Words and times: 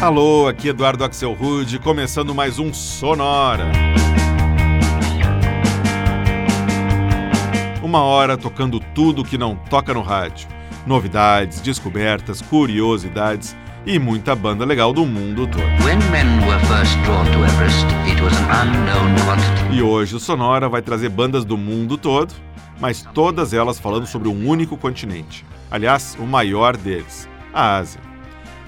Alô, 0.00 0.46
aqui 0.46 0.68
Eduardo 0.68 1.02
Axel 1.02 1.32
Rude, 1.32 1.80
começando 1.80 2.32
mais 2.32 2.60
um 2.60 2.72
Sonora. 2.72 3.66
Uma 7.82 8.04
hora 8.04 8.36
tocando 8.36 8.78
tudo 8.78 9.24
que 9.24 9.36
não 9.36 9.56
toca 9.56 9.92
no 9.92 10.00
rádio. 10.00 10.46
Novidades, 10.86 11.60
descobertas, 11.60 12.40
curiosidades 12.40 13.56
e 13.84 13.98
muita 13.98 14.36
banda 14.36 14.64
legal 14.64 14.92
do 14.92 15.04
mundo 15.04 15.48
todo. 15.48 15.64
E 19.72 19.82
hoje 19.82 20.14
o 20.14 20.20
Sonora 20.20 20.68
vai 20.68 20.80
trazer 20.80 21.08
bandas 21.08 21.44
do 21.44 21.58
mundo 21.58 21.98
todo, 21.98 22.32
mas 22.80 23.02
todas 23.12 23.52
elas 23.52 23.80
falando 23.80 24.06
sobre 24.06 24.28
um 24.28 24.48
único 24.48 24.76
continente. 24.76 25.44
Aliás, 25.68 26.16
o 26.20 26.24
maior 26.24 26.76
deles, 26.76 27.28
a 27.52 27.78
Ásia. 27.78 28.07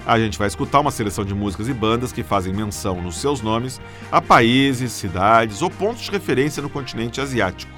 A 0.05 0.17
gente 0.17 0.37
vai 0.37 0.47
escutar 0.47 0.79
uma 0.79 0.89
seleção 0.89 1.23
de 1.23 1.33
músicas 1.33 1.67
e 1.67 1.73
bandas 1.73 2.11
que 2.11 2.23
fazem 2.23 2.51
menção 2.51 3.01
nos 3.01 3.17
seus 3.17 3.41
nomes 3.41 3.79
a 4.11 4.19
países, 4.19 4.91
cidades 4.91 5.61
ou 5.61 5.69
pontos 5.69 6.01
de 6.01 6.11
referência 6.11 6.61
no 6.61 6.69
continente 6.69 7.21
asiático. 7.21 7.71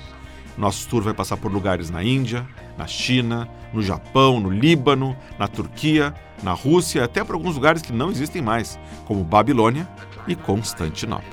Nosso 0.58 0.88
tour 0.88 1.04
vai 1.04 1.14
passar 1.14 1.36
por 1.36 1.52
lugares 1.52 1.90
na 1.90 2.04
Índia, 2.04 2.48
na 2.78 2.88
China, 2.88 3.50
no 3.74 3.82
Japão, 3.82 4.40
no 4.40 4.50
Líbano, 4.50 5.18
na 5.38 5.48
Turquia, 5.48 6.14
na 6.42 6.54
Rússia, 6.54 7.04
até 7.04 7.24
por 7.24 7.36
alguns 7.36 7.56
lugares 7.56 7.82
que 7.82 7.92
não 7.92 8.10
existem 8.10 8.42
mais, 8.42 8.80
como 9.06 9.24
Babilônia 9.24 9.88
e 10.28 10.36
Constantinopla. 10.36 11.30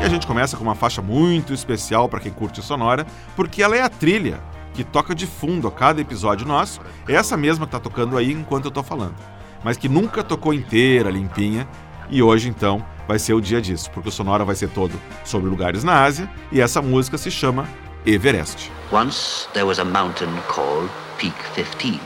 E 0.00 0.04
a 0.04 0.08
gente 0.08 0.26
começa 0.26 0.56
com 0.56 0.62
uma 0.62 0.74
faixa 0.74 1.00
muito 1.00 1.54
especial 1.54 2.08
para 2.08 2.20
quem 2.20 2.32
curte 2.32 2.60
sonora, 2.62 3.06
porque 3.34 3.62
ela 3.62 3.76
é 3.76 3.82
a 3.82 3.88
trilha 3.88 4.40
que 4.78 4.84
toca 4.84 5.12
de 5.12 5.26
fundo 5.26 5.66
a 5.66 5.72
cada 5.72 6.00
episódio 6.00 6.46
nosso, 6.46 6.80
é 7.08 7.14
essa 7.14 7.36
mesma 7.36 7.66
que 7.66 7.76
está 7.76 7.80
tocando 7.80 8.16
aí 8.16 8.30
enquanto 8.30 8.66
eu 8.66 8.68
estou 8.68 8.84
falando, 8.84 9.16
mas 9.64 9.76
que 9.76 9.88
nunca 9.88 10.22
tocou 10.22 10.54
inteira, 10.54 11.10
limpinha, 11.10 11.66
e 12.08 12.22
hoje 12.22 12.48
então 12.48 12.86
vai 13.08 13.18
ser 13.18 13.34
o 13.34 13.40
dia 13.40 13.60
disso, 13.60 13.90
porque 13.90 14.08
o 14.08 14.12
Sonora 14.12 14.44
vai 14.44 14.54
ser 14.54 14.68
todo 14.68 14.92
sobre 15.24 15.50
lugares 15.50 15.82
na 15.82 16.04
Ásia 16.04 16.30
e 16.52 16.60
essa 16.60 16.80
música 16.80 17.18
se 17.18 17.28
chama 17.28 17.68
Everest. 18.06 18.70
Once 18.92 19.48
there 19.52 19.66
was 19.66 19.80
a 19.80 19.84
mountain 19.84 20.30
called 20.46 20.88
Peak 21.18 21.34
15. 21.56 21.98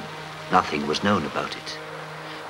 Nothing 0.51 0.87
was 0.89 1.03
known 1.03 1.27
about 1.27 1.55
it. 1.55 1.79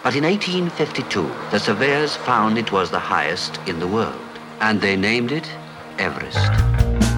But 0.05 0.15
in 0.15 0.23
1852, 0.23 1.29
the 1.51 1.59
surveyors 1.59 2.15
found 2.15 2.59
it 2.59 2.71
was 2.71 2.93
the 2.93 3.01
highest 3.01 3.59
in 3.67 3.81
the 3.81 3.89
world, 3.89 4.23
and 4.61 4.81
they 4.81 4.95
named 4.95 5.33
it 5.33 5.51
Everest. 5.99 7.12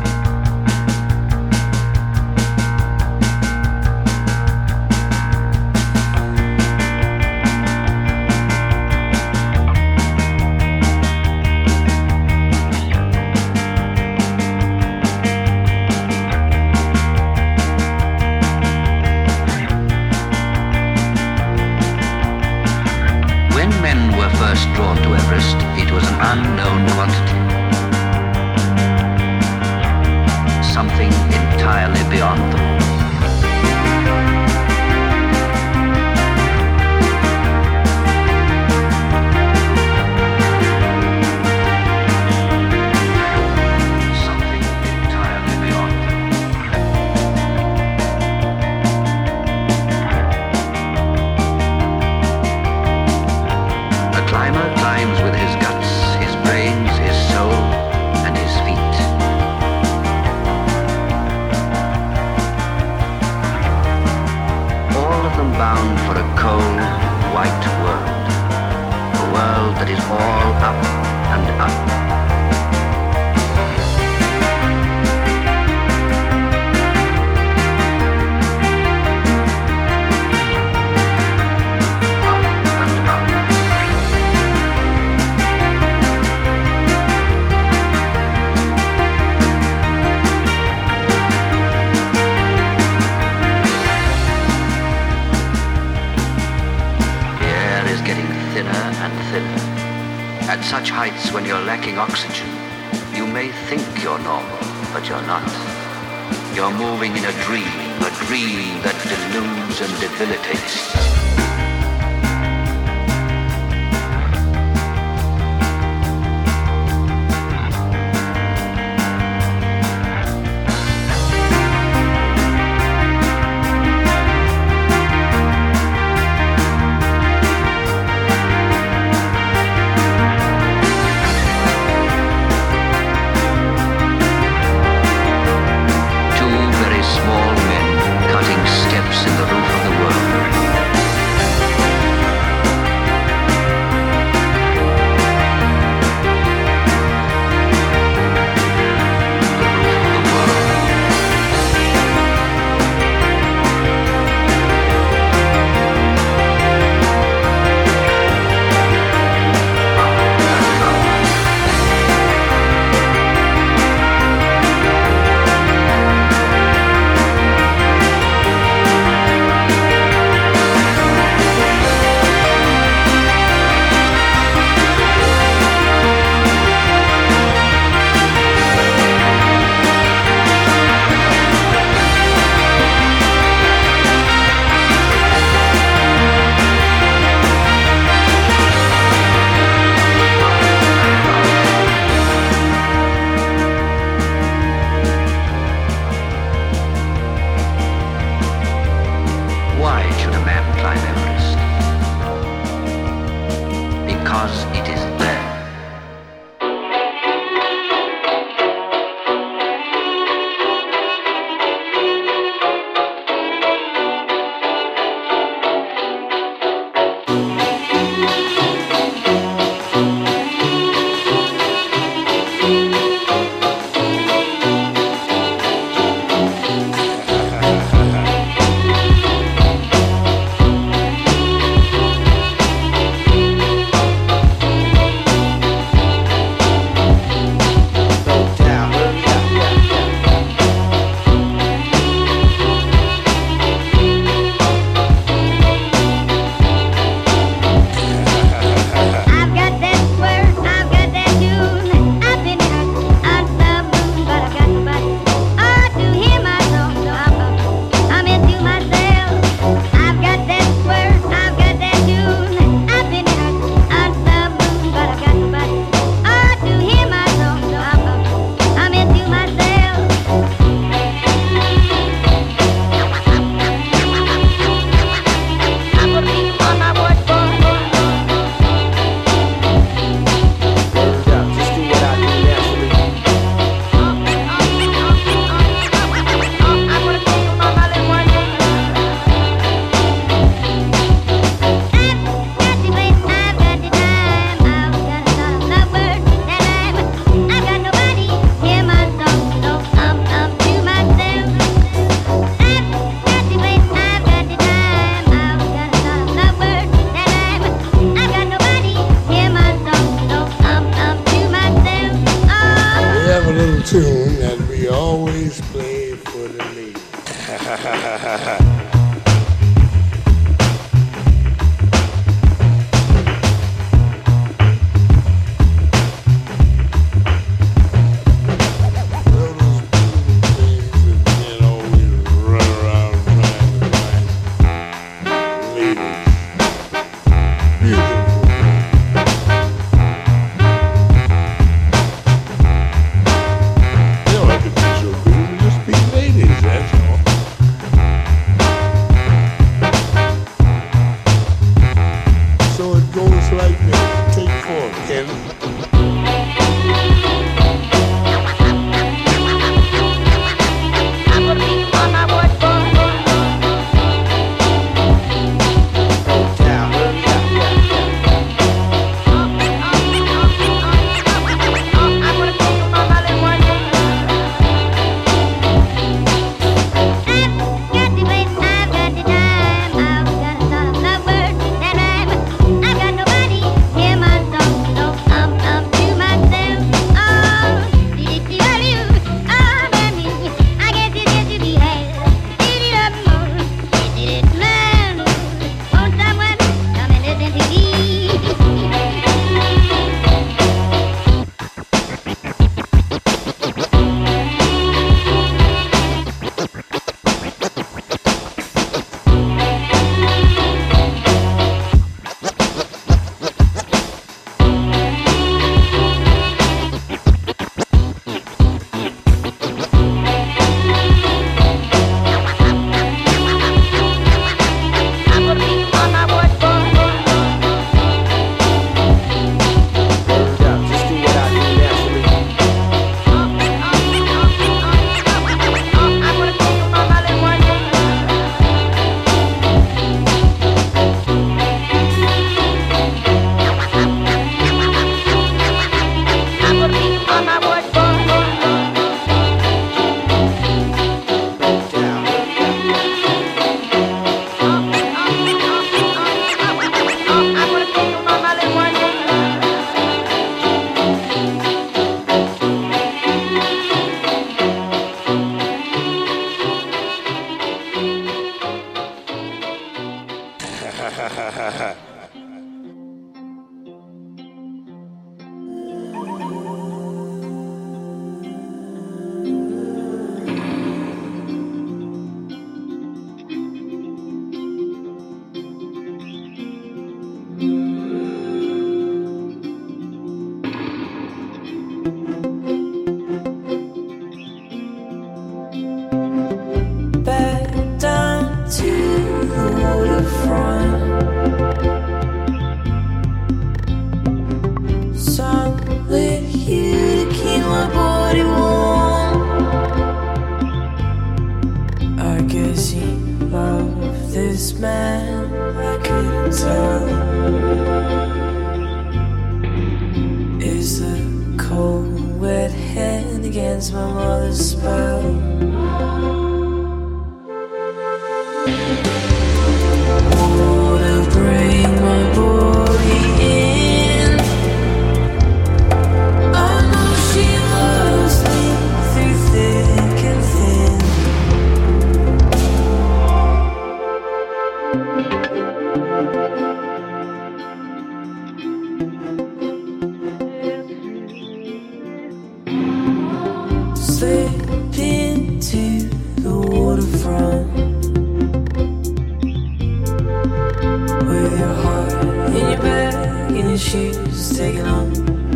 issues 563.74 564.56
taking 564.56 564.86
on 564.86 565.53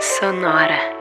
Sonora. 0.00 0.97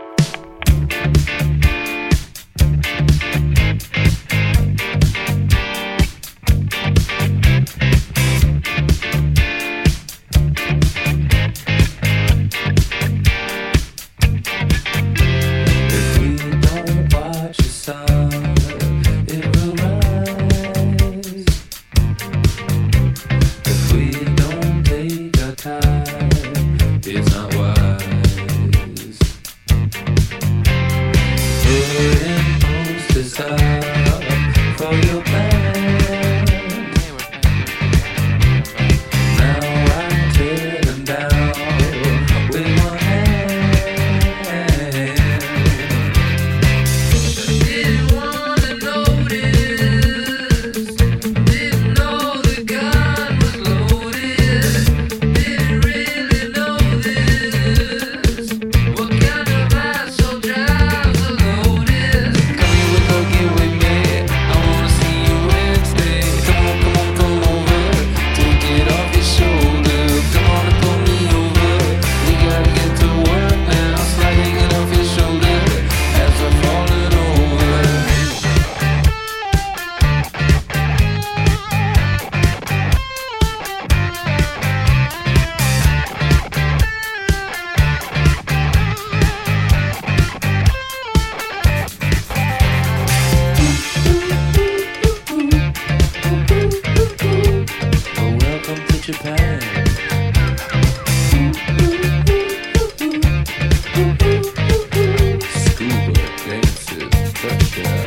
Thank 107.84 108.02
you. 108.02 108.07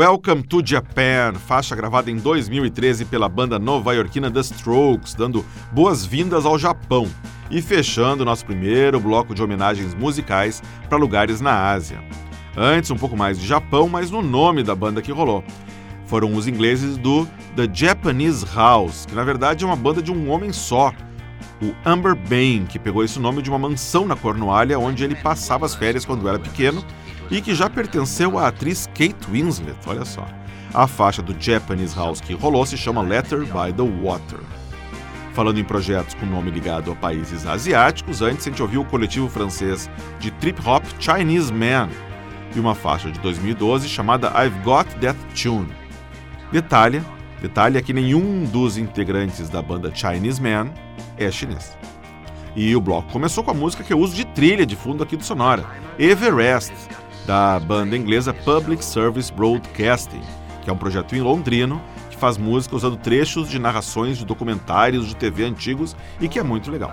Welcome 0.00 0.44
to 0.44 0.62
Japan, 0.64 1.34
faixa 1.34 1.76
gravada 1.76 2.10
em 2.10 2.16
2013 2.16 3.04
pela 3.04 3.28
banda 3.28 3.58
nova-iorquina 3.58 4.30
The 4.30 4.40
Strokes, 4.40 5.12
dando 5.12 5.44
boas-vindas 5.72 6.46
ao 6.46 6.58
Japão 6.58 7.06
e 7.50 7.60
fechando 7.60 8.24
nosso 8.24 8.46
primeiro 8.46 8.98
bloco 8.98 9.34
de 9.34 9.42
homenagens 9.42 9.92
musicais 9.92 10.62
para 10.88 10.96
lugares 10.96 11.42
na 11.42 11.70
Ásia. 11.70 12.02
Antes, 12.56 12.90
um 12.90 12.96
pouco 12.96 13.14
mais 13.14 13.38
de 13.38 13.46
Japão, 13.46 13.90
mas 13.90 14.10
no 14.10 14.22
nome 14.22 14.62
da 14.62 14.74
banda 14.74 15.02
que 15.02 15.12
rolou. 15.12 15.44
Foram 16.06 16.34
os 16.34 16.48
ingleses 16.48 16.96
do 16.96 17.26
The 17.54 17.68
Japanese 17.70 18.46
House, 18.54 19.04
que 19.04 19.14
na 19.14 19.22
verdade 19.22 19.64
é 19.64 19.66
uma 19.66 19.76
banda 19.76 20.00
de 20.00 20.10
um 20.10 20.30
homem 20.30 20.50
só, 20.50 20.94
o 21.60 21.74
Amber 21.84 22.14
Bain, 22.16 22.64
que 22.64 22.78
pegou 22.78 23.04
esse 23.04 23.18
nome 23.18 23.42
de 23.42 23.50
uma 23.50 23.58
mansão 23.58 24.06
na 24.06 24.16
Cornualha 24.16 24.78
onde 24.78 25.04
ele 25.04 25.14
passava 25.14 25.66
as 25.66 25.74
férias 25.74 26.06
quando 26.06 26.26
era 26.26 26.38
pequeno 26.38 26.82
e 27.30 27.40
que 27.40 27.54
já 27.54 27.70
pertenceu 27.70 28.38
à 28.38 28.48
atriz 28.48 28.86
Kate 28.88 29.30
Winslet, 29.30 29.78
olha 29.86 30.04
só. 30.04 30.26
A 30.74 30.86
faixa 30.86 31.22
do 31.22 31.34
Japanese 31.38 31.96
House 31.96 32.20
que 32.20 32.34
rolou 32.34 32.64
se 32.64 32.76
chama 32.76 33.02
Letter 33.02 33.40
by 33.40 33.72
the 33.72 33.82
Water. 34.02 34.40
Falando 35.32 35.60
em 35.60 35.64
projetos 35.64 36.14
com 36.14 36.26
nome 36.26 36.50
ligado 36.50 36.90
a 36.90 36.96
países 36.96 37.46
asiáticos, 37.46 38.20
antes 38.20 38.46
a 38.46 38.50
gente 38.50 38.62
ouviu 38.62 38.82
o 38.82 38.84
coletivo 38.84 39.28
francês 39.28 39.88
de 40.18 40.30
trip 40.32 40.60
hop 40.66 40.84
Chinese 40.98 41.52
Man 41.52 41.88
e 42.54 42.58
uma 42.58 42.74
faixa 42.74 43.10
de 43.10 43.20
2012 43.20 43.88
chamada 43.88 44.28
I've 44.28 44.58
Got 44.64 44.88
That 45.00 45.18
Tune. 45.40 45.68
Detalhe, 46.50 47.00
detalhe 47.40 47.78
é 47.78 47.82
que 47.82 47.92
nenhum 47.92 48.44
dos 48.44 48.76
integrantes 48.76 49.48
da 49.48 49.62
banda 49.62 49.92
Chinese 49.94 50.42
Man 50.42 50.72
é 51.16 51.30
chinês. 51.30 51.76
E 52.56 52.74
o 52.74 52.80
bloco 52.80 53.12
começou 53.12 53.44
com 53.44 53.52
a 53.52 53.54
música 53.54 53.84
que 53.84 53.92
eu 53.92 53.98
uso 53.98 54.14
de 54.14 54.24
trilha 54.24 54.66
de 54.66 54.74
fundo 54.74 55.04
aqui 55.04 55.16
do 55.16 55.24
Sonora, 55.24 55.64
Everest, 55.96 56.72
da 57.26 57.58
banda 57.60 57.96
inglesa 57.96 58.32
Public 58.32 58.84
Service 58.84 59.32
Broadcasting, 59.32 60.22
que 60.62 60.70
é 60.70 60.72
um 60.72 60.76
projeto 60.76 61.14
em 61.14 61.20
londrino 61.20 61.80
que 62.10 62.16
faz 62.16 62.36
música 62.36 62.76
usando 62.76 62.96
trechos 62.96 63.48
de 63.48 63.58
narrações 63.58 64.18
de 64.18 64.24
documentários 64.24 65.06
de 65.08 65.16
TV 65.16 65.44
antigos 65.44 65.96
e 66.20 66.28
que 66.28 66.38
é 66.38 66.42
muito 66.42 66.70
legal. 66.70 66.92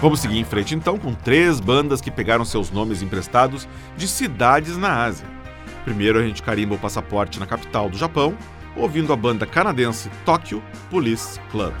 Vamos 0.00 0.20
seguir 0.20 0.38
em 0.38 0.44
frente 0.44 0.74
então 0.74 0.98
com 0.98 1.14
três 1.14 1.60
bandas 1.60 2.00
que 2.00 2.10
pegaram 2.10 2.44
seus 2.44 2.70
nomes 2.70 3.00
emprestados 3.00 3.66
de 3.96 4.06
cidades 4.06 4.76
na 4.76 5.04
Ásia. 5.04 5.26
Primeiro 5.84 6.18
a 6.18 6.22
gente 6.22 6.42
carimba 6.42 6.74
o 6.74 6.78
passaporte 6.78 7.38
na 7.38 7.46
capital 7.46 7.88
do 7.88 7.96
Japão, 7.96 8.36
ouvindo 8.76 9.12
a 9.12 9.16
banda 9.16 9.46
canadense 9.46 10.10
Tokyo 10.24 10.62
Police 10.90 11.38
Club. 11.50 11.72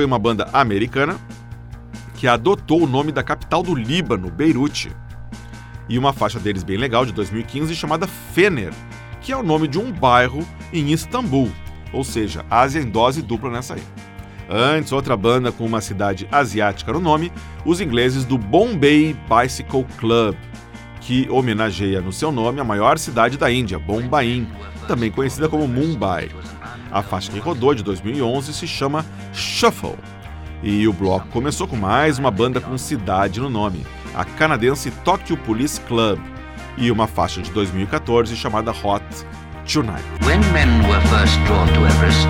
Foi 0.00 0.06
uma 0.06 0.18
banda 0.18 0.48
americana 0.54 1.20
que 2.14 2.26
adotou 2.26 2.84
o 2.84 2.86
nome 2.86 3.12
da 3.12 3.22
capital 3.22 3.62
do 3.62 3.74
Líbano, 3.74 4.30
Beirute. 4.30 4.90
E 5.90 5.98
uma 5.98 6.10
faixa 6.10 6.40
deles 6.40 6.62
bem 6.62 6.78
legal 6.78 7.04
de 7.04 7.12
2015 7.12 7.74
chamada 7.76 8.06
Fener, 8.06 8.72
que 9.20 9.30
é 9.30 9.36
o 9.36 9.42
nome 9.42 9.68
de 9.68 9.78
um 9.78 9.92
bairro 9.92 10.42
em 10.72 10.90
Istambul, 10.90 11.52
ou 11.92 12.02
seja, 12.02 12.46
Ásia 12.48 12.80
em 12.80 12.88
dose 12.88 13.20
dupla 13.20 13.50
nessa 13.50 13.74
aí. 13.74 13.82
Antes, 14.48 14.90
outra 14.90 15.18
banda 15.18 15.52
com 15.52 15.66
uma 15.66 15.82
cidade 15.82 16.26
asiática 16.32 16.94
no 16.94 17.00
nome, 17.00 17.30
os 17.66 17.82
ingleses 17.82 18.24
do 18.24 18.38
Bombay 18.38 19.14
Bicycle 19.28 19.84
Club, 19.98 20.34
que 21.02 21.28
homenageia 21.28 22.00
no 22.00 22.10
seu 22.10 22.32
nome 22.32 22.58
a 22.58 22.64
maior 22.64 22.98
cidade 22.98 23.36
da 23.36 23.52
Índia, 23.52 23.78
Bombaim, 23.78 24.48
também 24.88 25.10
conhecida 25.10 25.46
como 25.46 25.68
Mumbai. 25.68 26.30
A 26.90 27.02
faixa 27.02 27.30
que 27.30 27.38
rodou 27.38 27.72
de 27.72 27.84
2011 27.84 28.52
se 28.52 28.66
chama 28.66 29.06
Shuffle. 29.32 29.96
E 30.62 30.86
o 30.88 30.92
bloco 30.92 31.28
começou 31.28 31.66
com 31.66 31.76
mais 31.76 32.18
uma 32.18 32.30
banda 32.30 32.60
com 32.60 32.76
cidade 32.76 33.40
no 33.40 33.48
nome, 33.48 33.86
a 34.14 34.24
canadense 34.24 34.90
Tokyo 35.04 35.36
Police 35.36 35.80
Club, 35.82 36.18
e 36.76 36.90
uma 36.90 37.06
faixa 37.06 37.40
de 37.40 37.50
2014 37.52 38.36
chamada 38.36 38.72
Hot 38.72 39.04
Tonight. 39.72 40.02
Everest. 41.86 42.28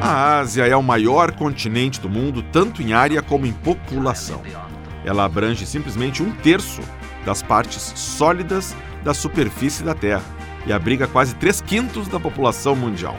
A 0.00 0.38
Ásia 0.38 0.66
é 0.66 0.76
o 0.76 0.82
maior 0.82 1.32
continente 1.32 2.00
do 2.00 2.08
mundo, 2.08 2.42
tanto 2.52 2.82
em 2.82 2.92
área 2.92 3.22
como 3.22 3.46
em 3.46 3.52
população. 3.52 4.42
Ela 5.04 5.24
abrange 5.24 5.64
simplesmente 5.64 6.22
um 6.22 6.30
terço 6.30 6.82
das 7.24 7.42
partes 7.42 7.92
sólidas 7.96 8.76
da 9.02 9.14
superfície 9.14 9.82
da 9.82 9.94
Terra 9.94 10.41
e 10.66 10.72
abriga 10.72 11.06
quase 11.06 11.34
três 11.34 11.60
quintos 11.60 12.08
da 12.08 12.20
população 12.20 12.74
mundial. 12.76 13.16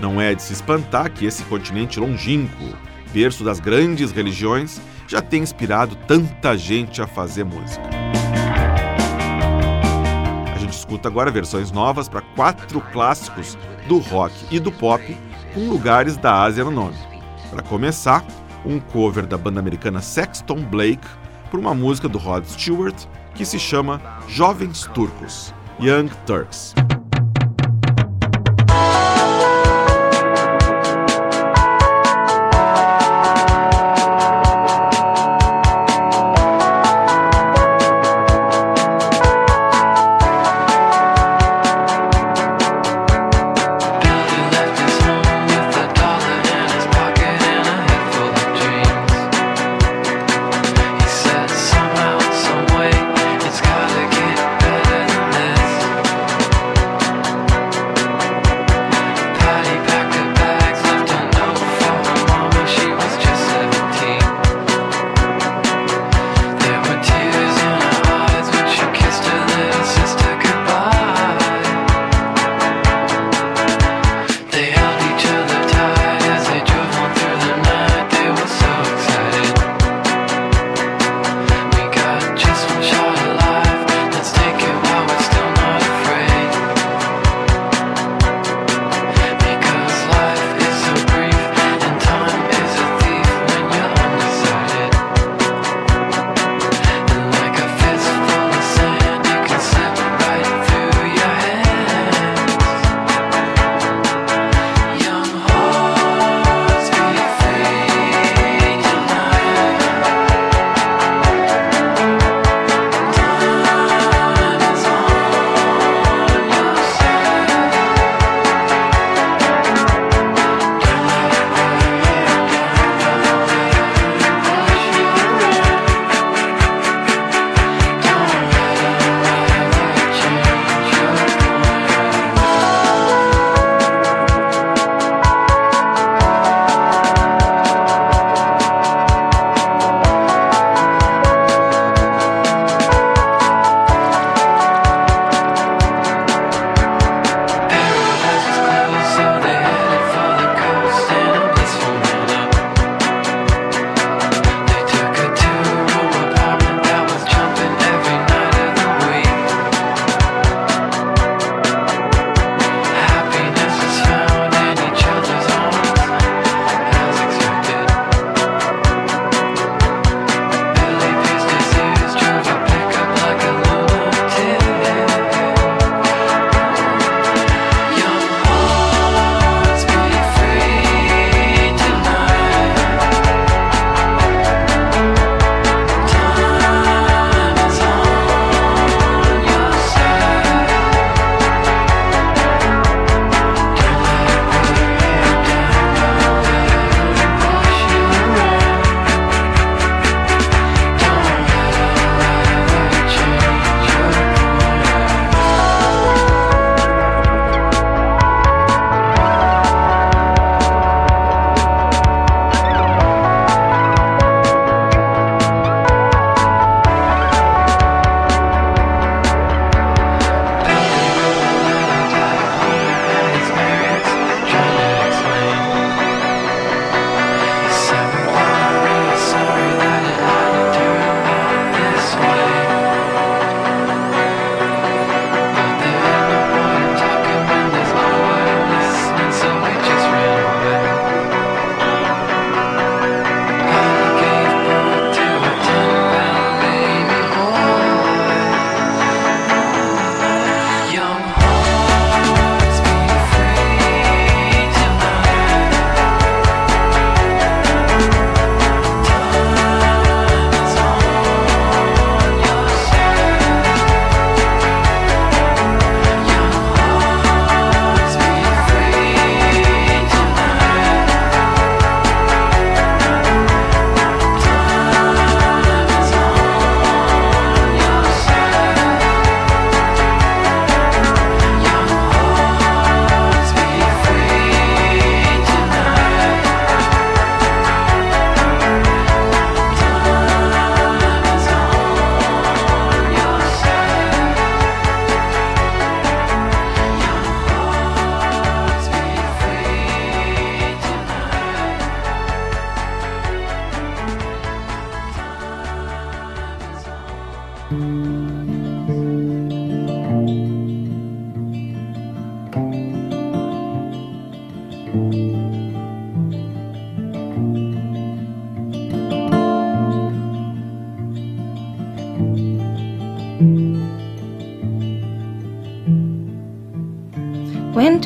Não 0.00 0.20
é 0.20 0.34
de 0.34 0.42
se 0.42 0.52
espantar 0.52 1.10
que 1.10 1.24
esse 1.24 1.44
continente 1.44 2.00
longínquo, 2.00 2.76
berço 3.12 3.44
das 3.44 3.60
grandes 3.60 4.10
religiões, 4.10 4.80
já 5.06 5.20
tenha 5.20 5.42
inspirado 5.42 5.96
tanta 6.08 6.56
gente 6.56 7.00
a 7.00 7.06
fazer 7.06 7.44
música. 7.44 7.82
A 10.52 10.58
gente 10.58 10.72
escuta 10.72 11.08
agora 11.08 11.30
versões 11.30 11.70
novas 11.70 12.08
para 12.08 12.20
quatro 12.20 12.80
clássicos 12.92 13.56
do 13.86 13.98
rock 13.98 14.34
e 14.50 14.58
do 14.58 14.72
pop 14.72 15.16
com 15.52 15.68
lugares 15.68 16.16
da 16.16 16.42
Ásia 16.42 16.64
no 16.64 16.70
nome. 16.70 16.96
Para 17.50 17.62
começar, 17.62 18.24
um 18.64 18.80
cover 18.80 19.26
da 19.26 19.38
banda 19.38 19.60
americana 19.60 20.00
Sexton 20.00 20.62
Blake 20.62 21.06
por 21.50 21.60
uma 21.60 21.74
música 21.74 22.08
do 22.08 22.18
Rod 22.18 22.44
Stewart 22.46 22.96
que 23.34 23.44
se 23.44 23.58
chama 23.58 24.00
Jovens 24.26 24.88
Turcos, 24.94 25.54
Young 25.80 26.08
Turks. 26.24 26.72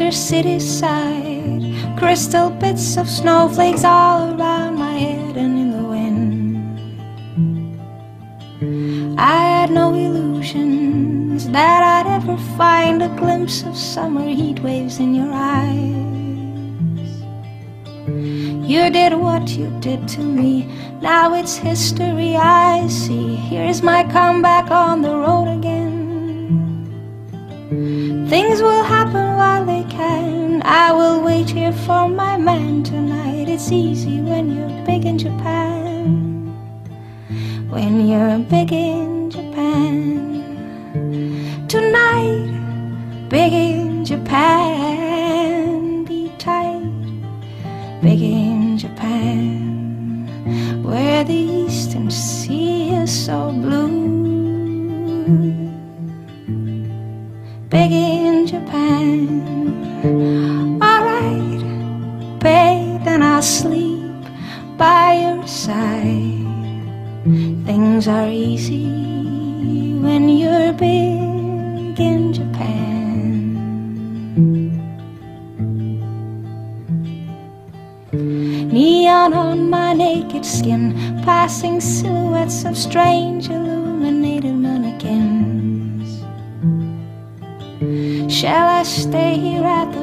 Winter 0.09 0.21
city 0.21 0.59
side, 0.59 1.61
crystal 1.99 2.49
bits 2.49 2.97
of 2.97 3.07
snowflakes 3.07 3.85
all 3.85 4.33
around 4.33 4.77
my 4.77 4.95
head 4.95 5.37
and 5.37 5.59
in 5.59 5.71
the 5.71 5.83
wind. 5.83 6.81
I 9.21 9.43
had 9.55 9.71
no 9.71 9.93
illusions 9.93 11.51
that 11.51 11.83
I'd 11.83 12.07
ever 12.07 12.39
find 12.57 13.03
a 13.03 13.11
glimpse 13.21 13.65
of 13.65 13.77
summer 13.77 14.27
heat 14.27 14.61
waves 14.61 14.99
in 14.99 15.15
your 15.15 15.31
eyes. 15.31 15.77
You 18.67 18.89
did 18.89 19.13
what 19.13 19.51
you 19.51 19.69
did 19.81 20.09
to 20.09 20.23
me, 20.23 20.71
now 21.03 21.35
it's 21.35 21.57
history 21.57 22.35
I 22.35 22.89
see. 22.89 23.35
Here's 23.35 23.83
my 23.83 24.05
comeback 24.05 24.71
on 24.71 25.03
the 25.03 25.15
road 25.15 25.49
again. 25.59 26.87
Things 28.31 28.63
will 28.63 28.85
happen 28.85 29.28
here 31.51 31.73
for 31.73 32.09
my 32.09 32.37
man 32.37 32.83
tonight. 32.83 33.49
It's 33.49 33.73
easy 33.73 34.21
when 34.21 34.55
you're 34.55 34.85
big 34.85 35.05
in 35.05 35.19
Japan. 35.19 36.47
When 37.71 38.07
you're 38.07 38.39
big 38.39 38.73
in 38.73 39.18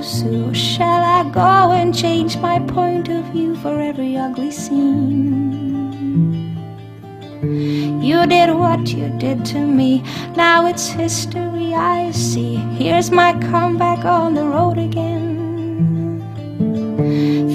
the 0.05 0.11
zoo? 0.11 0.53
Shall 0.53 1.03
I 1.03 1.29
go 1.31 1.71
and 1.71 1.95
change 1.95 2.37
my 2.37 2.59
point 2.59 3.09
of 3.09 3.23
view 3.25 3.55
for 3.55 3.79
every 3.79 4.17
ugly 4.17 4.51
scene? 4.51 5.85
You 8.01 8.25
did 8.27 8.53
what 8.55 8.87
you 8.89 9.09
did 9.17 9.45
to 9.45 9.59
me, 9.59 10.03
now 10.35 10.67
it's 10.67 10.87
history 10.87 11.73
I 11.73 12.11
see. 12.11 12.55
Here's 12.77 13.11
my 13.11 13.33
comeback 13.49 14.05
on 14.05 14.33
the 14.35 14.43
road 14.43 14.77
again. 14.77 16.21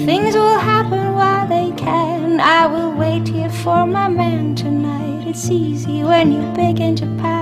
Things 0.05 0.35
will 0.35 0.59
happen 0.59 1.13
while 1.13 1.47
they 1.47 1.71
can. 1.75 2.39
I 2.39 2.67
will 2.67 2.91
wait 2.93 3.27
here 3.27 3.49
for 3.49 3.85
my 3.85 4.07
man 4.07 4.55
tonight. 4.55 5.27
It's 5.27 5.49
easy 5.49 6.03
when 6.03 6.31
you're 6.33 6.53
big 6.53 6.79
in 6.79 6.95
Japan 6.95 7.41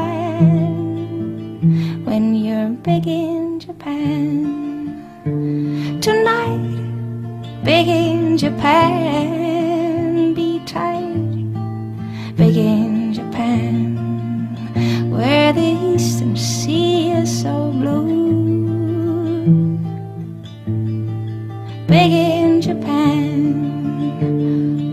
when 2.06 2.34
you're 2.34 2.70
big 2.70 3.06
in 3.06 3.49
big 7.64 7.88
in 7.88 8.38
Japan. 8.38 10.34
Be 10.34 10.60
tight, 10.66 11.14
big 12.36 12.58
in 12.58 13.14
Japan. 13.14 13.96
Where 15.10 15.54
the 15.54 15.96
eastern 15.96 16.36
sea 16.36 17.12
is 17.12 17.42
so 17.42 17.72
blue. 17.72 19.78
Big 21.88 22.12
in 22.12 22.62
Japan. 22.62 23.76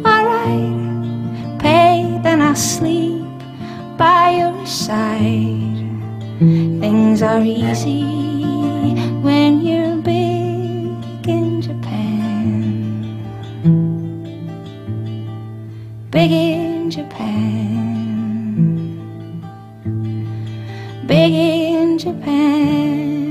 Alright, 0.04 1.60
pay, 1.60 2.18
then 2.22 2.40
I'll 2.40 2.56
sleep 2.56 3.24
by 3.96 4.30
your 4.38 4.66
side. 4.66 5.84
Things 6.38 7.22
are 7.22 7.42
easy 7.42 8.15
Big 16.16 16.32
in 16.32 16.90
Japan. 16.90 17.28
Big 21.06 21.32
in 21.34 21.98
Japan. 21.98 23.28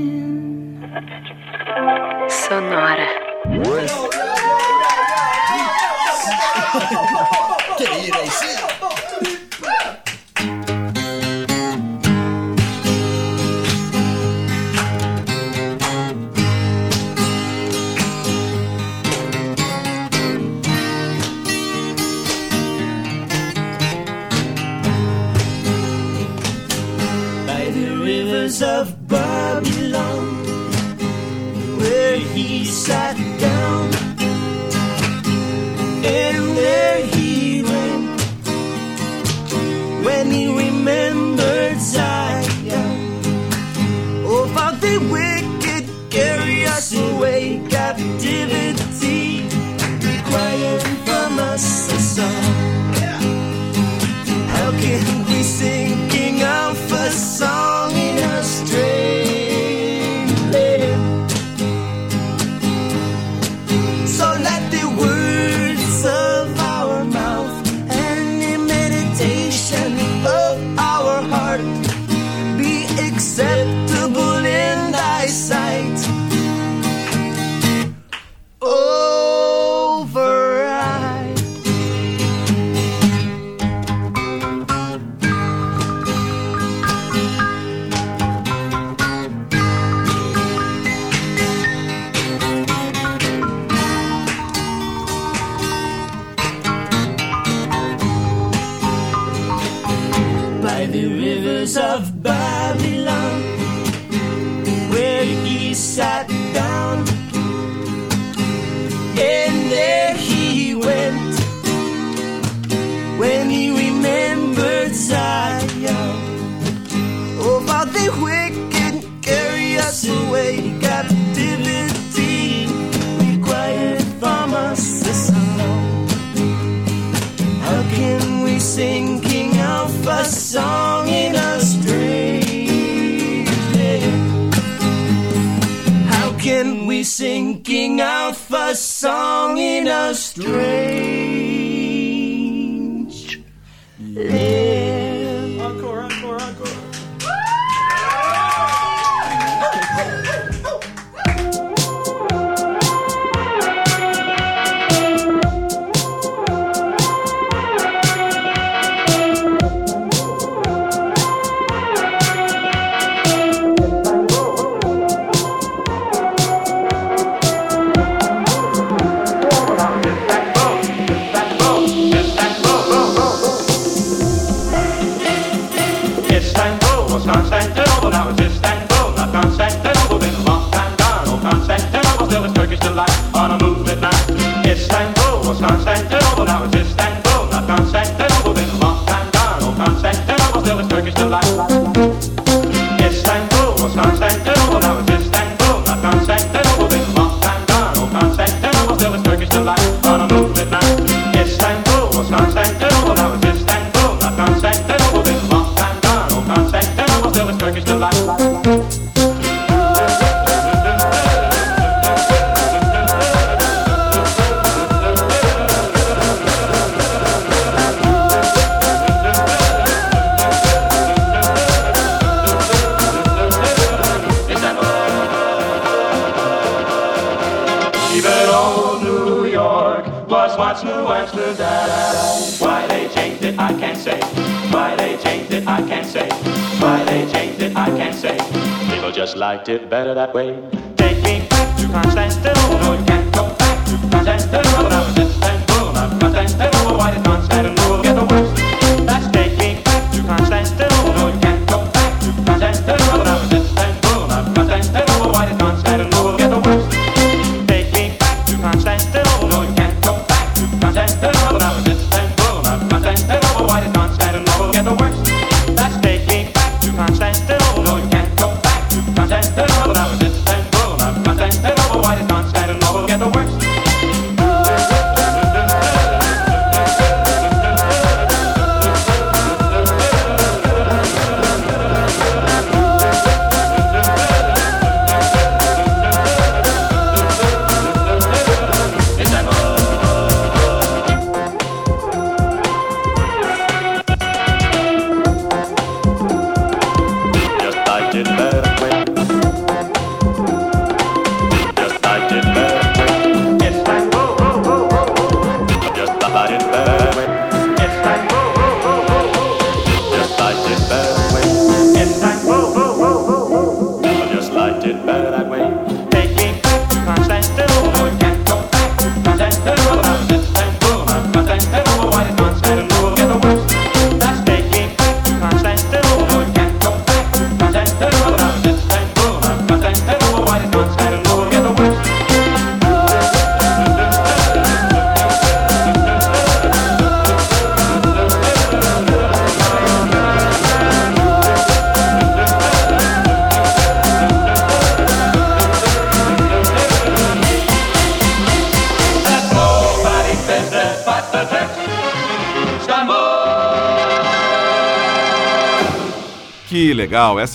Sonora. 2.28 3.08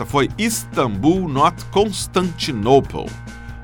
Essa 0.02 0.10
foi 0.10 0.30
Istanbul 0.36 1.30
Not 1.30 1.64
Constantinople, 1.66 3.06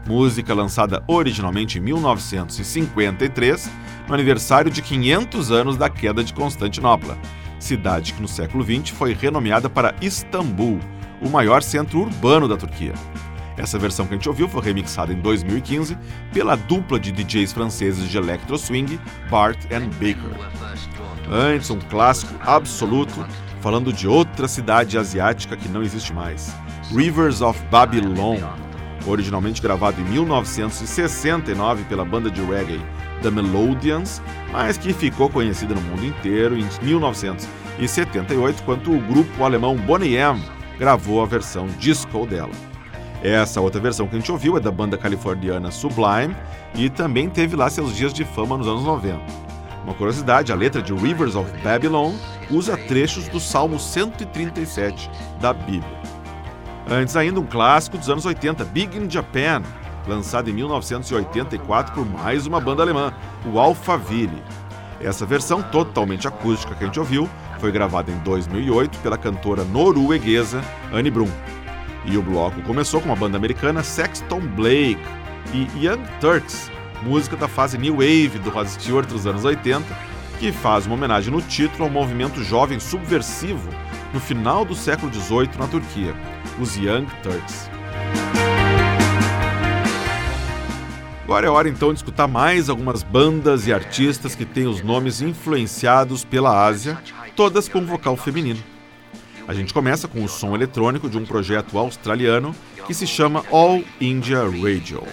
música 0.06 0.54
lançada 0.54 1.04
originalmente 1.08 1.80
em 1.80 1.82
1953, 1.82 3.68
no 4.08 4.14
aniversário 4.14 4.70
de 4.70 4.84
500 4.84 5.52
anos 5.52 5.78
da 5.78 5.90
queda 5.90 6.24
de 6.24 6.36
Constantinopla, 6.36 7.18
cidade 7.60 8.14
que 8.14 8.22
no 8.22 8.28
século 8.28 8.64
XX 8.64 8.96
foi 8.96 9.16
renomeada 9.16 9.68
para 9.68 9.96
Istambul, 10.00 10.80
o 11.24 11.28
maior 11.28 11.64
centro 11.64 12.02
urbano 12.02 12.48
da 12.48 12.56
Turquia. 12.56 12.94
Essa 13.58 13.80
versão 13.80 14.06
que 14.06 14.14
a 14.14 14.18
gente 14.18 14.30
ouviu 14.30 14.48
foi 14.48 14.62
remixada 14.62 15.12
em 15.12 15.20
2015 15.20 15.98
pela 16.32 16.56
dupla 16.56 17.00
de 17.00 17.12
DJs 17.12 17.52
franceses 17.52 18.08
de 18.08 18.16
electro 18.16 18.60
swing, 18.60 19.00
Bart 19.28 19.58
and 19.72 19.90
Baker. 19.94 20.38
Antes, 21.32 21.72
um 21.72 21.80
clássico 21.80 22.36
absoluto 22.46 23.26
falando 23.68 23.92
de 23.92 24.08
outra 24.08 24.48
cidade 24.48 24.98
asiática 24.98 25.58
que 25.58 25.68
não 25.68 25.84
existe 25.84 26.14
mais, 26.14 26.56
Rivers 26.90 27.42
of 27.42 27.62
Babylon, 27.70 28.38
originalmente 29.06 29.62
gravado 29.62 30.00
em 30.00 30.06
1969 30.06 31.84
pela 31.84 32.06
banda 32.06 32.32
de 32.32 32.42
reggae 32.42 32.80
The 33.22 33.30
Melodians, 33.30 34.22
mas 34.54 34.78
que 34.78 34.94
ficou 34.94 35.30
conhecida 35.30 35.76
no 35.76 35.82
mundo 35.82 36.06
inteiro 36.06 36.58
em 36.58 36.66
1978 36.82 38.64
quando 38.64 38.90
o 38.90 39.02
grupo 39.02 39.44
alemão 39.44 39.76
Bonnie 39.76 40.16
M 40.16 40.42
gravou 40.80 41.22
a 41.22 41.26
versão 41.26 41.68
disco 41.78 42.26
dela. 42.26 42.54
Essa 43.22 43.60
outra 43.60 43.82
versão 43.82 44.08
que 44.08 44.16
a 44.16 44.20
gente 44.20 44.32
ouviu 44.32 44.56
é 44.56 44.62
da 44.62 44.72
banda 44.72 44.98
californiana 44.98 45.72
Sublime 45.72 46.34
e 46.74 46.90
também 46.90 47.30
teve 47.30 47.58
lá 47.58 47.70
seus 47.70 47.94
dias 47.94 48.14
de 48.14 48.24
fama 48.24 48.58
nos 48.58 48.66
anos 48.66 48.86
90. 48.86 49.47
Uma 49.88 49.94
curiosidade, 49.94 50.52
a 50.52 50.56
letra 50.56 50.82
de 50.82 50.94
Rivers 50.94 51.34
of 51.34 51.50
Babylon 51.64 52.14
usa 52.52 52.76
trechos 52.76 53.30
do 53.30 53.40
Salmo 53.40 53.80
137 53.80 55.10
da 55.40 55.54
Bíblia. 55.54 55.98
Antes 56.90 57.16
ainda, 57.16 57.40
um 57.40 57.46
clássico 57.46 57.98
dos 57.98 58.10
anos 58.10 58.26
80, 58.26 58.66
Big 58.66 58.98
in 58.98 59.10
Japan, 59.10 59.64
lançado 60.06 60.50
em 60.50 60.54
1984 60.54 61.94
por 61.94 62.06
mais 62.06 62.46
uma 62.46 62.60
banda 62.60 62.84
alemã, 62.84 63.14
o 63.46 63.58
Alphaville. 63.58 64.44
Essa 65.00 65.26
versão 65.26 65.64
totalmente 65.64 66.28
acústica 66.28 66.76
que 66.76 66.84
a 66.84 66.88
gente 66.88 67.00
ouviu 67.00 67.30
foi 67.58 67.72
gravada 67.72 68.12
em 68.12 68.18
2008 68.18 69.00
pela 69.00 69.18
cantora 69.18 69.64
norueguesa 69.64 70.62
Anne 70.92 71.10
Brum. 71.10 71.32
E 72.04 72.18
o 72.18 72.22
bloco 72.22 72.62
começou 72.64 73.00
com 73.00 73.14
a 73.14 73.16
banda 73.16 73.38
americana 73.38 73.82
Sexton 73.84 74.42
Blake 74.42 75.00
e 75.54 75.86
Young 75.86 76.04
Turks, 76.20 76.70
música 77.04 77.36
da 77.36 77.48
fase 77.48 77.78
New 77.78 77.96
Wave 77.96 78.40
do 78.40 78.50
Rod 78.50 78.68
Stewart 78.68 79.08
dos 79.08 79.26
anos 79.26 79.46
80, 79.46 79.86
que 80.40 80.52
faz 80.52 80.86
uma 80.86 80.96
homenagem 80.96 81.32
no 81.32 81.42
título 81.42 81.86
ao 81.86 81.90
movimento 81.90 82.44
jovem 82.44 82.80
subversivo 82.80 83.70
no 84.14 84.20
final 84.20 84.64
do 84.64 84.76
século 84.76 85.14
XVIII 85.14 85.50
na 85.58 85.68
Turquia, 85.68 86.16
os 86.60 86.76
Young 86.76 87.08
Turks. 87.24 87.70
Agora 91.24 91.46
é 91.46 91.50
hora 91.50 91.68
então 91.68 91.92
de 91.92 92.00
escutar 92.00 92.28
mais 92.28 92.70
algumas 92.70 93.04
bandas 93.04 93.68
e 93.68 93.74
artistas 93.74 94.34
que 94.34 94.46
têm 94.46 94.66
os 94.66 94.82
nomes 94.82 95.22
influenciados 95.22 96.24
pela 96.24 96.66
Ásia, 96.66 96.98
todas 97.36 97.68
com 97.68 97.86
vocal 97.86 98.16
feminino. 98.16 98.64
A 99.46 99.54
gente 99.54 99.74
começa 99.74 100.08
com 100.08 100.24
o 100.24 100.28
som 100.30 100.56
eletrônico 100.56 101.10
de 101.10 101.18
um 101.18 101.26
projeto 101.26 101.78
australiano 101.78 102.56
que 102.86 102.94
se 102.94 103.06
chama 103.06 103.44
All 103.52 103.84
India 104.00 104.44
Radio. 104.44 105.04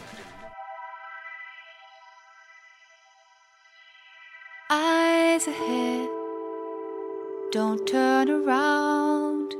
Don't 7.54 7.86
turn 7.86 8.28
around. 8.28 9.54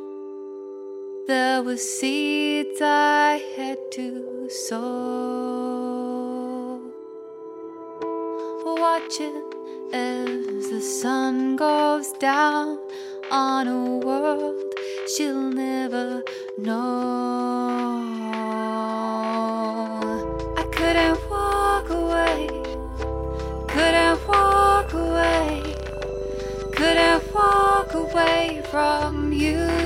There 1.29 1.63
were 1.63 1.77
seeds 1.77 2.81
I 2.83 3.41
had 3.57 3.79
to 3.93 4.49
sow. 4.51 4.81
Watching 8.67 9.45
as 9.93 10.71
the 10.71 10.81
sun 10.81 11.55
goes 11.55 12.11
down 12.15 12.81
on 13.31 13.69
a 13.69 13.99
world 13.99 14.75
she'll 15.07 15.51
never 15.53 16.25
know. 16.59 18.14
Away 28.15 28.63
from 28.71 29.33
you. 29.33 29.84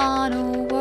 On 0.00 0.32
a 0.32 0.42
world 0.42 0.79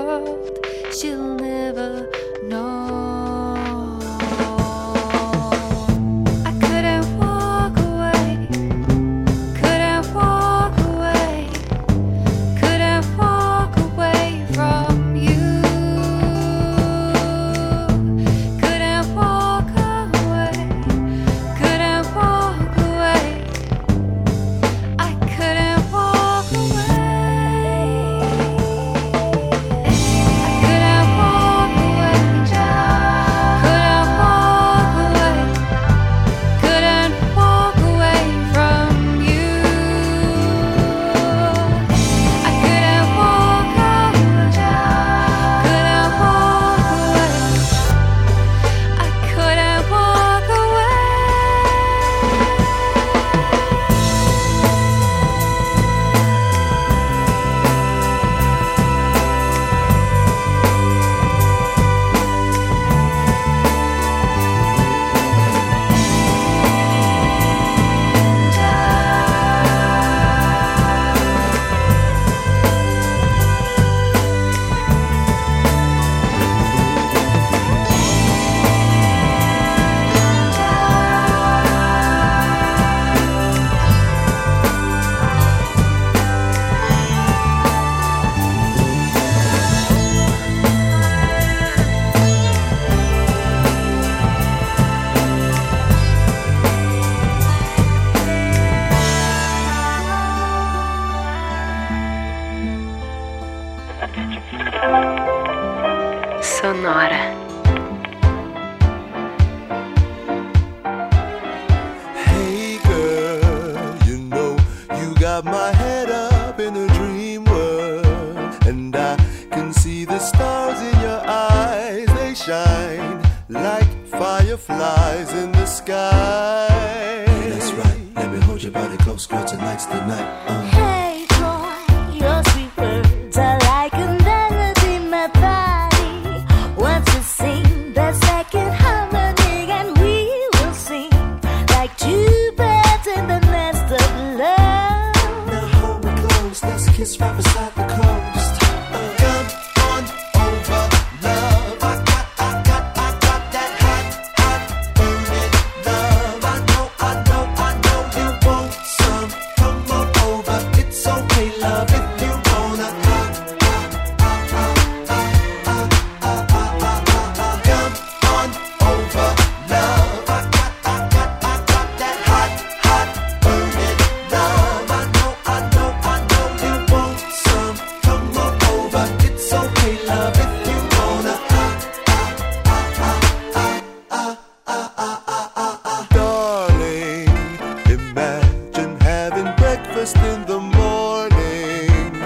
breakfast 189.83 190.17
in 190.17 190.45
the 190.45 190.59
morning. 190.59 192.21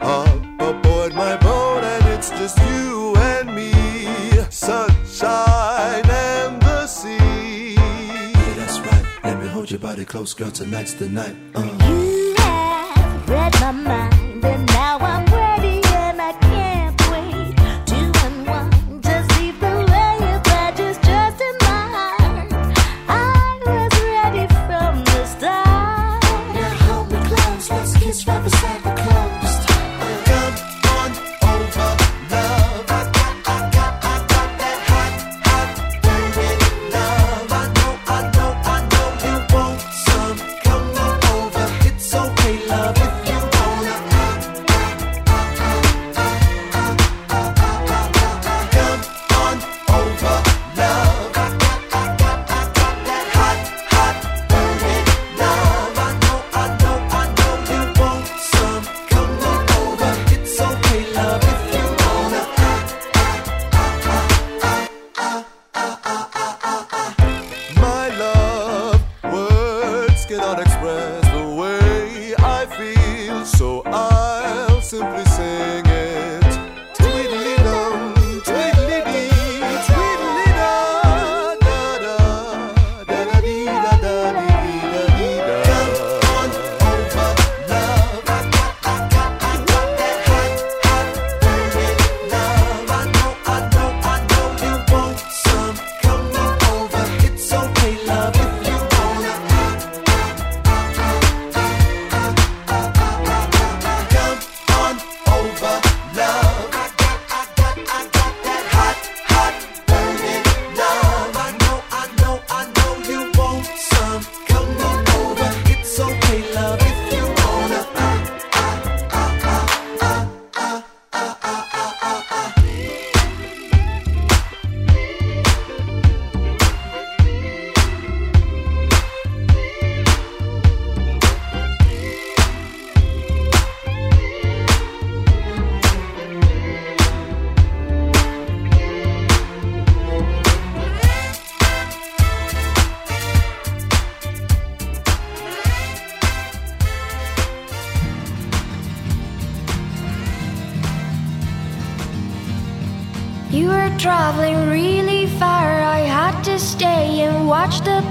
Up 0.00 0.60
aboard 0.60 1.14
my 1.14 1.36
boat, 1.36 1.82
and 1.82 2.06
it's 2.08 2.30
just 2.30 2.58
you 2.58 3.14
and 3.16 3.54
me. 3.54 3.72
Sunshine 4.50 6.08
and 6.08 6.62
the 6.62 6.86
sea. 6.86 7.74
Yeah, 7.74 8.54
that's 8.56 8.80
right. 8.80 9.04
Let 9.24 9.40
me 9.40 9.48
hold 9.48 9.70
your 9.70 9.80
body 9.80 10.04
close, 10.04 10.34
girl. 10.34 10.50
Tonight's 10.50 10.94
the 10.94 11.08
night. 11.08 11.36
Uh. 11.54 11.62
You 11.88 12.34
have 12.38 13.28
read 13.28 13.52
my 13.60 13.72
mind. 13.72 14.71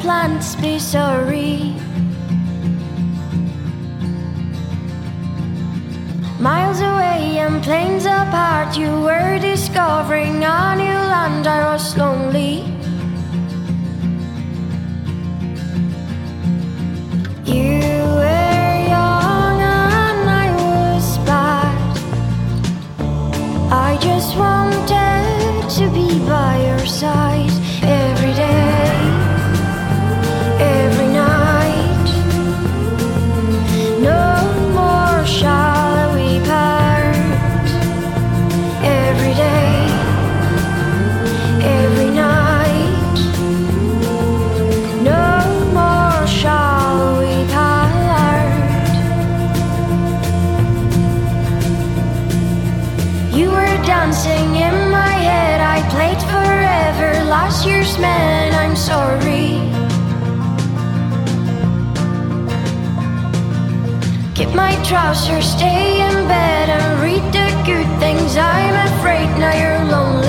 plants 0.02 0.56
be 0.56 0.80
so 0.80 1.11
my 64.56 64.76
trousers, 64.84 65.46
stay 65.46 66.02
in 66.02 66.28
bed 66.28 66.70
and 66.70 67.02
read 67.02 67.24
the 67.32 67.50
good 67.66 67.88
things. 68.00 68.38
I'm 68.38 68.76
afraid 68.98 69.28
now 69.40 69.54
you're 69.54 69.92
lonely. 69.92 70.21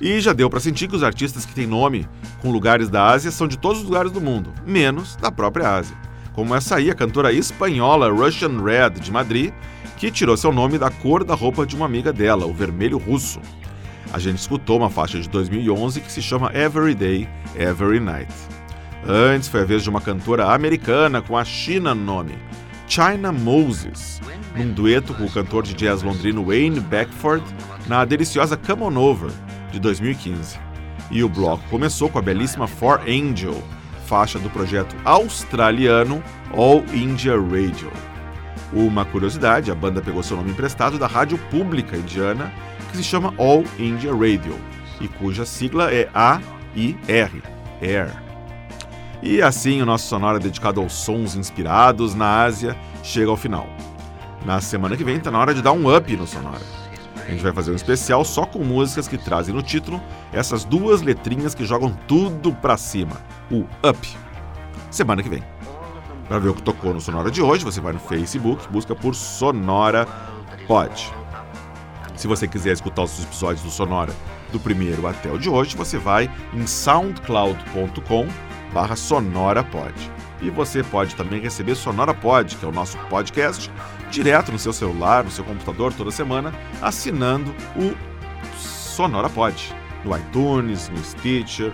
E 0.00 0.20
já 0.20 0.32
deu 0.32 0.48
pra 0.48 0.60
sentir 0.60 0.88
que 0.88 0.96
os 0.96 1.02
artistas 1.02 1.44
que 1.44 1.54
têm 1.54 1.66
nome 1.66 2.06
com 2.40 2.50
lugares 2.50 2.88
da 2.88 3.06
Ásia 3.06 3.30
são 3.30 3.48
de 3.48 3.58
todos 3.58 3.78
os 3.80 3.84
lugares 3.84 4.12
do 4.12 4.20
mundo, 4.20 4.52
menos 4.66 5.16
da 5.16 5.30
própria 5.30 5.74
Ásia. 5.74 5.96
Como 6.32 6.54
essa 6.54 6.76
aí, 6.76 6.88
a 6.88 6.94
cantora 6.94 7.32
espanhola 7.32 8.08
Russian 8.08 8.62
Red 8.62 9.00
de 9.00 9.10
Madrid, 9.10 9.52
que 9.96 10.10
tirou 10.10 10.36
seu 10.36 10.52
nome 10.52 10.78
da 10.78 10.88
cor 10.88 11.24
da 11.24 11.34
roupa 11.34 11.66
de 11.66 11.74
uma 11.74 11.86
amiga 11.86 12.12
dela, 12.12 12.46
o 12.46 12.54
vermelho 12.54 12.96
russo. 12.96 13.40
A 14.12 14.18
gente 14.20 14.38
escutou 14.38 14.78
uma 14.78 14.88
faixa 14.88 15.18
de 15.20 15.28
2011 15.28 16.00
que 16.00 16.12
se 16.12 16.22
chama 16.22 16.52
Every 16.54 16.94
Day, 16.94 17.28
Every 17.56 17.98
Night. 17.98 18.32
Antes 19.06 19.48
foi 19.48 19.62
a 19.62 19.64
vez 19.64 19.82
de 19.82 19.90
uma 19.90 20.00
cantora 20.00 20.52
americana 20.52 21.20
com 21.20 21.36
a 21.36 21.44
China 21.44 21.94
no 21.94 22.04
nome, 22.04 22.38
China 22.86 23.32
Moses, 23.32 24.20
num 24.56 24.72
dueto 24.72 25.12
com 25.14 25.24
o 25.24 25.30
cantor 25.30 25.62
de 25.62 25.74
jazz 25.74 26.02
londrino 26.02 26.44
Wayne 26.44 26.80
Beckford 26.80 27.44
na 27.86 28.04
deliciosa 28.04 28.56
Come 28.56 28.82
On 28.82 28.96
Over, 28.96 29.30
de 29.70 29.80
2015. 29.80 30.58
E 31.10 31.22
o 31.22 31.28
bloco 31.28 31.62
começou 31.70 32.08
com 32.08 32.18
a 32.18 32.22
belíssima 32.22 32.66
For 32.66 33.00
Angel, 33.08 33.62
faixa 34.06 34.38
do 34.38 34.50
projeto 34.50 34.94
australiano 35.04 36.22
All 36.52 36.84
India 36.94 37.34
Radio. 37.34 37.90
Uma 38.72 39.04
curiosidade, 39.04 39.70
a 39.70 39.74
banda 39.74 40.02
pegou 40.02 40.22
seu 40.22 40.36
nome 40.36 40.50
emprestado 40.50 40.98
da 40.98 41.06
rádio 41.06 41.38
pública 41.50 41.96
indiana, 41.96 42.52
que 42.90 42.96
se 42.98 43.04
chama 43.04 43.32
All 43.38 43.64
India 43.78 44.12
Radio, 44.12 44.58
e 45.00 45.08
cuja 45.08 45.46
sigla 45.46 45.92
é 45.92 46.08
AIR, 46.12 47.42
Air. 47.80 48.10
E 49.22 49.42
assim 49.42 49.80
o 49.82 49.86
nosso 49.86 50.06
sonora 50.06 50.38
dedicado 50.38 50.80
aos 50.80 50.92
sons 50.92 51.34
inspirados 51.34 52.14
na 52.14 52.42
Ásia 52.42 52.76
chega 53.02 53.30
ao 53.30 53.36
final. 53.36 53.68
Na 54.44 54.60
semana 54.60 54.96
que 54.96 55.04
vem 55.04 55.18
tá 55.18 55.30
na 55.30 55.38
hora 55.38 55.54
de 55.54 55.62
dar 55.62 55.72
um 55.72 55.94
up 55.94 56.16
no 56.16 56.26
sonora. 56.26 56.87
A 57.28 57.30
gente 57.30 57.42
vai 57.42 57.52
fazer 57.52 57.70
um 57.70 57.76
especial 57.76 58.24
só 58.24 58.46
com 58.46 58.60
músicas 58.60 59.06
que 59.06 59.18
trazem 59.18 59.54
no 59.54 59.62
título 59.62 60.00
essas 60.32 60.64
duas 60.64 61.02
letrinhas 61.02 61.54
que 61.54 61.62
jogam 61.62 61.94
tudo 62.08 62.54
pra 62.54 62.78
cima, 62.78 63.20
o 63.50 63.66
up. 63.86 64.16
Semana 64.90 65.22
que 65.22 65.28
vem. 65.28 65.44
Para 66.26 66.38
ver 66.38 66.48
o 66.48 66.54
que 66.54 66.62
tocou 66.62 66.94
no 66.94 67.00
Sonora 67.02 67.30
de 67.30 67.42
hoje, 67.42 67.66
você 67.66 67.82
vai 67.82 67.92
no 67.92 67.98
Facebook, 67.98 68.66
busca 68.70 68.94
por 68.94 69.14
Sonora 69.14 70.08
Pod. 70.66 71.12
Se 72.16 72.26
você 72.26 72.48
quiser 72.48 72.72
escutar 72.72 73.02
os 73.02 73.22
episódios 73.22 73.62
do 73.62 73.70
Sonora 73.70 74.12
do 74.50 74.58
primeiro 74.58 75.06
até 75.06 75.30
o 75.30 75.38
de 75.38 75.50
hoje, 75.50 75.76
você 75.76 75.98
vai 75.98 76.30
em 76.54 76.66
soundcloud.com 76.66 78.26
barra 78.72 78.96
sonorapod. 78.96 79.94
E 80.40 80.50
você 80.50 80.82
pode 80.82 81.14
também 81.14 81.40
receber 81.40 81.74
Sonora 81.74 82.14
Pod, 82.14 82.56
que 82.56 82.64
é 82.64 82.68
o 82.68 82.72
nosso 82.72 82.96
podcast, 83.10 83.70
direto 84.10 84.52
no 84.52 84.58
seu 84.58 84.72
celular, 84.72 85.24
no 85.24 85.30
seu 85.30 85.44
computador, 85.44 85.92
toda 85.92 86.10
semana, 86.10 86.52
assinando 86.80 87.54
o 87.76 87.94
Sonora 88.56 89.28
Pod, 89.28 89.74
no 90.04 90.16
iTunes, 90.16 90.88
no 90.88 91.02
Stitcher, 91.04 91.72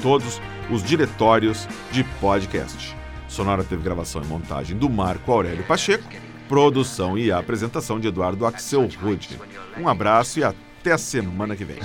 todos 0.00 0.40
os 0.70 0.82
diretórios 0.82 1.68
de 1.90 2.04
podcast. 2.20 2.96
Sonora 3.28 3.64
teve 3.64 3.82
gravação 3.82 4.22
e 4.22 4.26
montagem 4.26 4.76
do 4.76 4.88
Marco 4.88 5.32
Aurélio 5.32 5.64
Pacheco, 5.64 6.04
produção 6.48 7.16
e 7.16 7.32
apresentação 7.32 7.98
de 7.98 8.08
Eduardo 8.08 8.44
Axel 8.44 8.88
Rude. 9.02 9.38
Um 9.78 9.88
abraço 9.88 10.38
e 10.38 10.44
até 10.44 10.92
a 10.92 10.98
semana 10.98 11.56
que 11.56 11.64
vem. 11.64 11.78